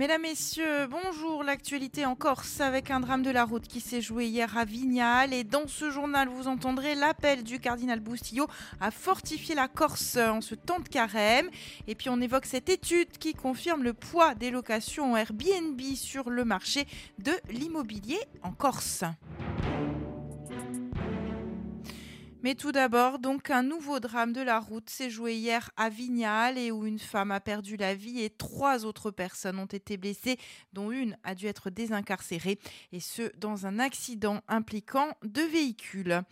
[0.00, 1.44] Mesdames, Messieurs, bonjour.
[1.44, 5.34] L'actualité en Corse avec un drame de la route qui s'est joué hier à Vignal.
[5.34, 8.46] Et dans ce journal, vous entendrez l'appel du cardinal Boustillot
[8.80, 11.50] à fortifier la Corse en ce temps de carême.
[11.86, 16.46] Et puis on évoque cette étude qui confirme le poids des locations Airbnb sur le
[16.46, 16.86] marché
[17.18, 19.04] de l'immobilier en Corse.
[22.42, 26.56] Mais tout d'abord, donc un nouveau drame de la route s'est joué hier à Vignal
[26.56, 30.38] et où une femme a perdu la vie et trois autres personnes ont été blessées,
[30.72, 32.58] dont une a dû être désincarcérée
[32.92, 36.22] et ce dans un accident impliquant deux véhicules.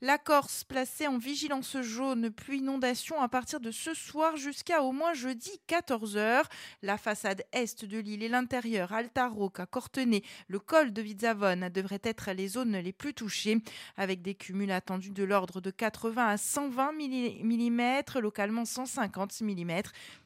[0.00, 4.92] La Corse placée en vigilance jaune pluie inondation à partir de ce soir jusqu'à au
[4.92, 6.44] moins jeudi 14h.
[6.80, 12.00] La façade est de l'île et l'intérieur, Alta Rocca, Cortenay, le col de Vizavone devraient
[12.04, 13.58] être les zones les plus touchées
[13.98, 19.72] avec des cumuls attendus de l'ordre de 80 à 120 mm, localement 150 mm.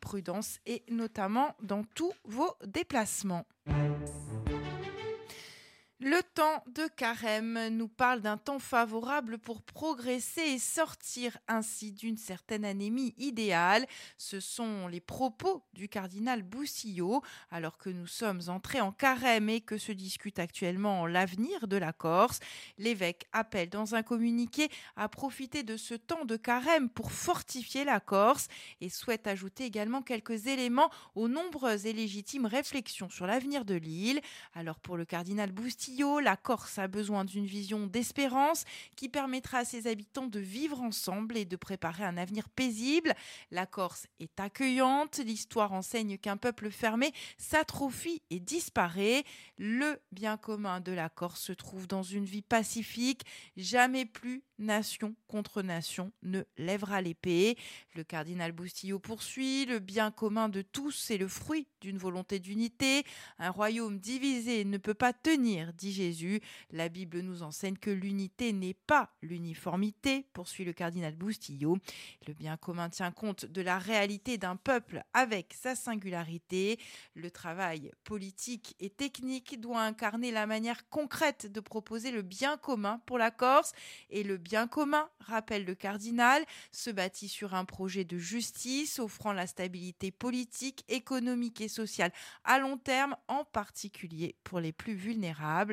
[0.00, 3.46] Prudence et notamment dans tous vos déplacements.
[6.04, 12.16] Le temps de carême nous parle d'un temps favorable pour progresser et sortir ainsi d'une
[12.16, 13.86] certaine anémie idéale.
[14.18, 19.60] Ce sont les propos du cardinal Boussillot alors que nous sommes entrés en carême et
[19.60, 22.40] que se discute actuellement l'avenir de la Corse.
[22.78, 28.00] L'évêque appelle dans un communiqué à profiter de ce temps de carême pour fortifier la
[28.00, 28.48] Corse
[28.80, 34.20] et souhaite ajouter également quelques éléments aux nombreuses et légitimes réflexions sur l'avenir de l'île.
[34.52, 35.52] Alors pour le cardinal
[36.00, 38.64] La Corse a besoin d'une vision d'espérance
[38.96, 43.14] qui permettra à ses habitants de vivre ensemble et de préparer un avenir paisible.
[43.50, 49.24] La Corse est accueillante, l'histoire enseigne qu'un peuple fermé s'atrophie et disparaît.
[49.58, 53.22] Le bien commun de la Corse se trouve dans une vie pacifique,
[53.56, 57.58] jamais plus nation contre nation ne lèvera l'épée.
[57.94, 63.04] Le cardinal Boustillot poursuit, le bien commun de tous est le fruit d'une volonté d'unité.
[63.38, 66.40] Un royaume divisé ne peut pas tenir, dit Jésus.
[66.70, 71.76] La Bible nous enseigne que l'unité n'est pas l'uniformité, poursuit le cardinal Boustillot.
[72.28, 76.78] Le bien commun tient compte de la réalité d'un peuple avec sa singularité.
[77.14, 83.00] Le travail politique et technique doit incarner la manière concrète de proposer le bien commun
[83.04, 83.72] pour la Corse
[84.08, 89.32] et le bien commun, rappelle le cardinal, se bâtit sur un projet de justice offrant
[89.32, 92.12] la stabilité politique, économique et sociale
[92.44, 95.71] à long terme, en particulier pour les plus vulnérables.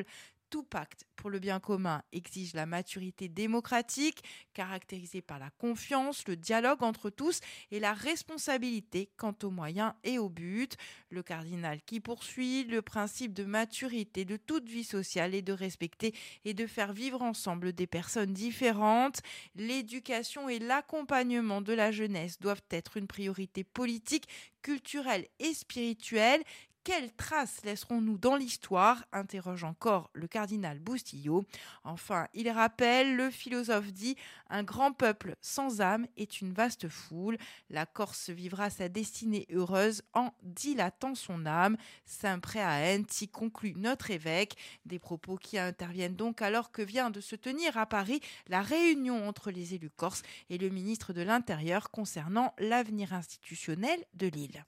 [0.50, 6.34] Tout pacte pour le bien commun exige la maturité démocratique, caractérisée par la confiance, le
[6.34, 7.40] dialogue entre tous
[7.70, 10.68] et la responsabilité quant aux moyens et aux buts.
[11.10, 16.14] Le cardinal qui poursuit le principe de maturité de toute vie sociale et de respecter
[16.44, 19.20] et de faire vivre ensemble des personnes différentes.
[19.54, 24.26] L'éducation et l'accompagnement de la jeunesse doivent être une priorité politique,
[24.62, 26.42] culturelle et spirituelle
[26.82, 29.04] quelles traces laisserons-nous dans l'histoire?
[29.12, 31.44] interroge encore le cardinal Boustillot.
[31.84, 34.16] Enfin, il rappelle, le philosophe dit
[34.48, 37.36] Un grand peuple sans âme est une vaste foule.
[37.68, 41.76] La Corse vivra sa destinée heureuse en dilatant son âme.
[42.06, 44.56] Saint Préaenti conclut notre évêque.
[44.86, 49.28] Des propos qui interviennent donc alors que vient de se tenir à Paris la réunion
[49.28, 54.64] entre les élus corses et le ministre de l'Intérieur concernant l'avenir institutionnel de l'île.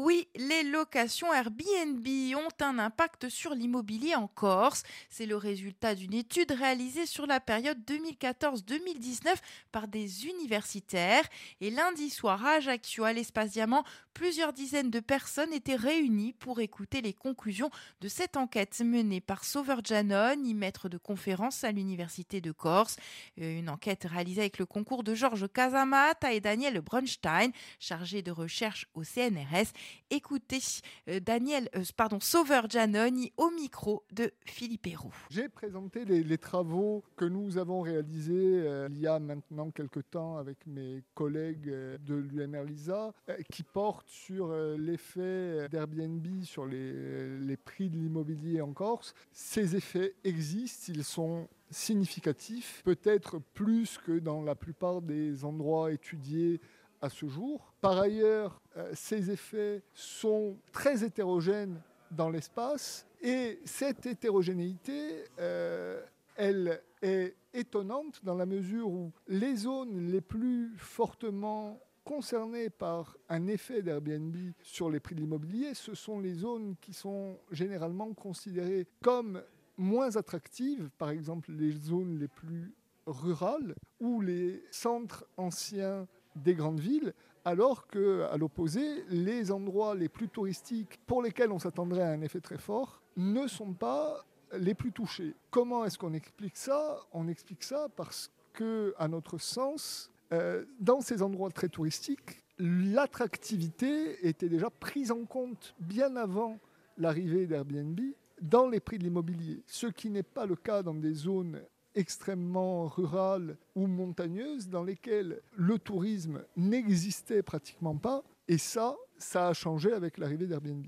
[0.00, 4.84] Oui, les locations Airbnb ont un impact sur l'immobilier en Corse.
[5.10, 9.34] C'est le résultat d'une étude réalisée sur la période 2014-2019
[9.72, 11.24] par des universitaires.
[11.60, 13.82] Et lundi soir à Ajaccio, à l'Espace Diamant,
[14.14, 17.70] plusieurs dizaines de personnes étaient réunies pour écouter les conclusions
[18.00, 22.98] de cette enquête menée par Sauveur Janone, maître de conférence à l'Université de Corse.
[23.40, 28.30] Euh, une enquête réalisée avec le concours de Georges Casamata et Daniel Brunstein, chargé de
[28.30, 29.72] recherche au CNRS.
[30.10, 30.60] Écoutez
[31.08, 35.14] euh, Daniel, euh, pardon, Sauveur Giannoni au micro de Philippe Héroux.
[35.30, 40.38] J'ai présenté les, travaux que nous avons réalisés euh, il y a maintenant quelques temps
[40.38, 43.12] avec mes collègues de l'UMR-LISA
[43.52, 49.14] qui portent sur l'effet d'Airbnb sur les prix de l'immobilier en Corse.
[49.32, 56.60] Ces effets existent, ils sont significatifs, peut-être plus que dans la plupart des endroits étudiés
[57.00, 57.72] à ce jour.
[57.80, 61.80] Par ailleurs, euh, ces effets sont très hétérogènes
[62.10, 66.00] dans l'espace et cette hétérogénéité, euh,
[66.36, 73.48] elle est étonnante dans la mesure où les zones les plus fortement concernées par un
[73.48, 78.86] effet d'Airbnb sur les prix de l'immobilier, ce sont les zones qui sont généralement considérées
[79.02, 79.42] comme
[79.76, 82.72] moins attractives, par exemple les zones les plus
[83.06, 86.06] rurales ou les centres anciens
[86.42, 87.12] des grandes villes,
[87.44, 92.20] alors que, à l'opposé, les endroits les plus touristiques pour lesquels on s'attendrait à un
[92.20, 94.24] effet très fort ne sont pas
[94.56, 95.34] les plus touchés.
[95.50, 96.98] Comment est-ce qu'on explique ça?
[97.12, 104.26] On explique ça parce que, à notre sens, euh, dans ces endroits très touristiques, l'attractivité
[104.26, 106.58] était déjà prise en compte bien avant
[106.96, 108.00] l'arrivée d'Airbnb
[108.40, 111.60] dans les prix de l'immobilier, ce qui n'est pas le cas dans des zones
[111.94, 118.22] extrêmement rurales ou montagneuses dans lesquelles le tourisme n'existait pratiquement pas.
[118.46, 120.86] Et ça, ça a changé avec l'arrivée d'Airbnb.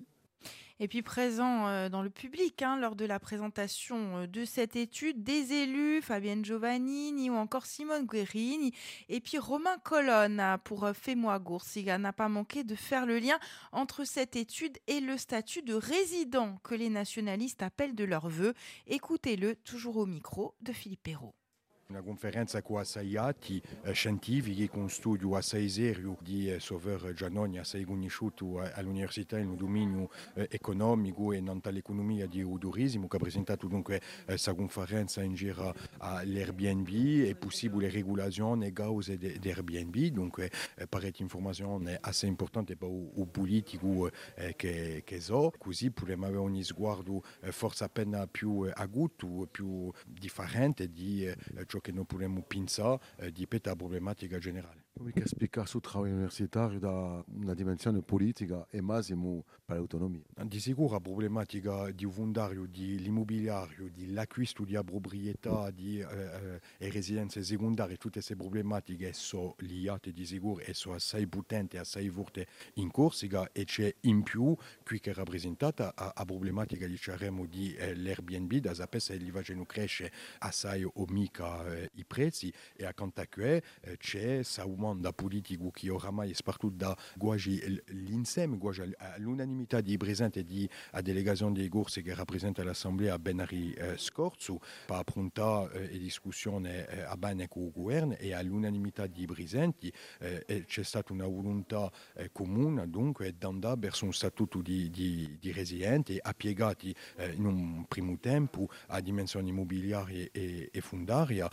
[0.82, 4.76] Et puis présent euh, dans le public hein, lors de la présentation euh, de cette
[4.76, 8.72] étude, des élus, Fabienne Giovannini ou encore Simone Guerini,
[9.10, 11.38] et puis Romain Colonne pour euh, Fais-moi
[11.98, 13.38] n'a pas manqué de faire le lien
[13.72, 18.54] entre cette étude et le statut de résident que les nationalistes appellent de leur vœu.
[18.86, 21.34] Écoutez-le toujours au micro de Philippe Perrault.
[21.90, 27.58] Una conferenza con assai atti eh, scientifici, con studio assai serio di eh, Sover Giannoni,
[27.58, 33.18] assai conosciuto all'università in un dominio eh, economico e non l'economia di turismo, che ha
[33.18, 40.48] presentato dunque questa conferenza in giro all'Airbnb e possibili regolazioni e cause di Airbnb, dunque
[40.76, 46.40] eh, parecchie informazioni assai importanti per il politico eh, che, che so, così potremmo avere
[46.40, 51.28] un sguardo eh, forse appena più aguto, più differente di
[51.66, 53.00] ciò che noi potremmo pensare
[53.32, 54.89] di questa problematica generale.
[54.94, 60.22] Oui, che spiega sul lavoro universitario da una dimensione politica e massimo per l'autonomia.
[60.44, 64.12] Di sicuro la problematica di fondario, di l'immobiliario, di
[64.82, 70.96] proprietà di, eh, e residenze secondarie, tutte queste problematiche sono liate di sicuro e sono
[70.96, 74.54] assai potenti, assai forti in Corsica e c'è in più
[74.84, 79.30] qui che è rappresentata la problematica diciamo, di eh, l'Airbnb, da sapere se li
[79.64, 84.42] crescere assai o mica eh, i prezzi e accanto a questo eh, c'è
[84.86, 91.00] aumento da politico che oramai soprattutto da quasi l'insieme, quasi all'unanimità di presenti di a
[91.00, 97.16] delegazione dei corsi che rappresenta l'Assemblea Benari eh, scorso per affrontare eh, discussione eh, a
[97.16, 102.88] bene con il governo e all'unanimità di presenti eh, c'è stata una volontà eh, comune
[102.88, 103.48] dunque di
[103.78, 109.48] verso un statuto di, di, di residenti appiegati eh, in un primo tempo a dimensione
[109.48, 111.48] immobiliare e, e fondaria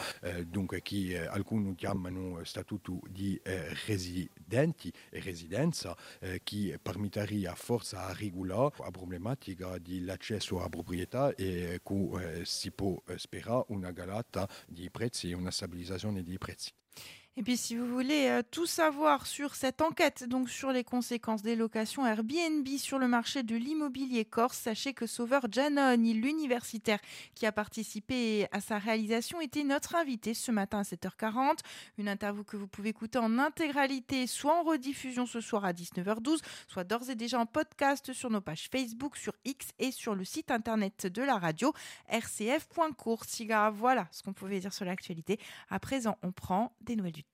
[0.46, 7.96] dunque che alcuni chiamano statuto di di eh, residenti e residenza eh, che permetteria forse
[7.96, 14.48] a regolare la problematica dell'accesso alla proprietà e che eh, si può sperare una galata
[14.68, 16.72] di prezzi e una stabilizzazione dei prezzi.
[17.40, 21.44] Et puis si vous voulez euh, tout savoir sur cette enquête, donc sur les conséquences
[21.44, 26.98] des locations Airbnb sur le marché de l'immobilier corse, sachez que Sauveur Giannoni, l'universitaire
[27.36, 31.60] qui a participé à sa réalisation, était notre invité ce matin à 7h40.
[32.00, 36.40] Une interview que vous pouvez écouter en intégralité, soit en rediffusion ce soir à 19h12,
[36.68, 40.26] soit d'ores et déjà en podcast sur nos pages Facebook, sur X et sur le
[40.26, 41.72] site internet de la radio
[42.12, 43.70] rcf.coursiga.
[43.70, 45.40] Voilà ce qu'on pouvait dire sur l'actualité.
[45.70, 47.27] À présent, on prend des nouvelles du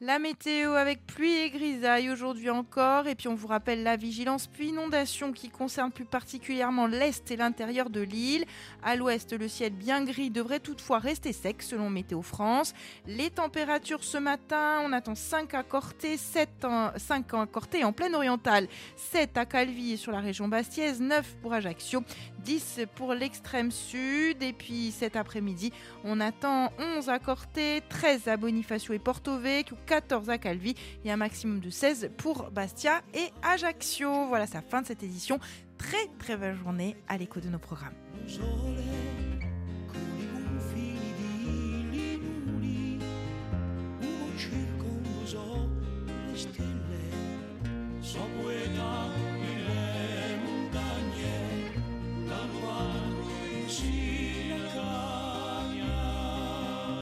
[0.00, 3.08] La météo avec pluie et grisaille aujourd'hui encore.
[3.08, 7.36] Et puis on vous rappelle la vigilance puis inondation qui concerne plus particulièrement l'est et
[7.36, 8.44] l'intérieur de l'île.
[8.84, 12.74] À l'ouest, le ciel bien gris devrait toutefois rester sec selon Météo France.
[13.08, 17.92] Les températures ce matin, on attend 5 à Corté, 7 en, 5 à Corté en
[17.92, 22.04] pleine orientale, 7 à Calvi sur la région Bastiaise, 9 pour Ajaccio,
[22.44, 24.42] 10 pour l'extrême sud.
[24.42, 25.72] Et puis cet après-midi,
[26.04, 31.10] on attend 11 à Corté, 13 à Bonifacio et Porto Vecchio, 14 à Calvi et
[31.10, 34.26] un maximum de 16 pour Bastia et Ajaccio.
[34.26, 35.38] Voilà, la fin de cette édition.
[35.76, 37.94] Très très belle journée à l'écho de nos programmes.